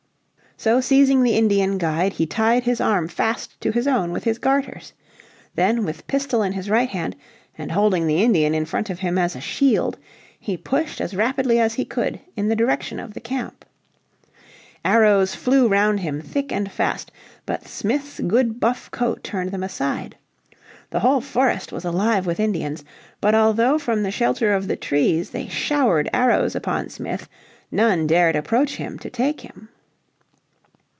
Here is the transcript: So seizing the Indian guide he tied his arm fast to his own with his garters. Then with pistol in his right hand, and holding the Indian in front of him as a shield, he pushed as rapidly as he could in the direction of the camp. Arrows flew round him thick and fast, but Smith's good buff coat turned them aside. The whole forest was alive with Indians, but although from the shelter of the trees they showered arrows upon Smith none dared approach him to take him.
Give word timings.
So 0.57 0.79
seizing 0.79 1.23
the 1.23 1.33
Indian 1.35 1.79
guide 1.79 2.13
he 2.13 2.27
tied 2.27 2.65
his 2.65 2.79
arm 2.79 3.07
fast 3.07 3.59
to 3.61 3.71
his 3.71 3.87
own 3.87 4.11
with 4.11 4.25
his 4.25 4.37
garters. 4.37 4.93
Then 5.55 5.83
with 5.85 6.05
pistol 6.05 6.43
in 6.43 6.53
his 6.53 6.69
right 6.69 6.89
hand, 6.89 7.15
and 7.57 7.71
holding 7.71 8.05
the 8.05 8.21
Indian 8.21 8.53
in 8.53 8.65
front 8.65 8.91
of 8.91 8.99
him 8.99 9.17
as 9.17 9.35
a 9.35 9.41
shield, 9.41 9.97
he 10.39 10.57
pushed 10.57 11.01
as 11.01 11.15
rapidly 11.15 11.59
as 11.59 11.73
he 11.73 11.83
could 11.85 12.19
in 12.35 12.47
the 12.47 12.55
direction 12.55 12.99
of 12.99 13.15
the 13.15 13.19
camp. 13.19 13.65
Arrows 14.85 15.33
flew 15.33 15.67
round 15.67 16.01
him 16.01 16.21
thick 16.21 16.51
and 16.51 16.71
fast, 16.71 17.11
but 17.47 17.67
Smith's 17.67 18.19
good 18.19 18.59
buff 18.59 18.91
coat 18.91 19.23
turned 19.23 19.49
them 19.49 19.63
aside. 19.63 20.15
The 20.91 20.99
whole 20.99 21.21
forest 21.21 21.71
was 21.71 21.85
alive 21.85 22.27
with 22.27 22.39
Indians, 22.39 22.83
but 23.19 23.33
although 23.33 23.79
from 23.79 24.03
the 24.03 24.11
shelter 24.11 24.53
of 24.53 24.67
the 24.67 24.75
trees 24.75 25.31
they 25.31 25.47
showered 25.47 26.07
arrows 26.13 26.53
upon 26.55 26.89
Smith 26.89 27.27
none 27.71 28.05
dared 28.05 28.35
approach 28.35 28.75
him 28.75 28.99
to 28.99 29.09
take 29.09 29.41
him. 29.41 29.69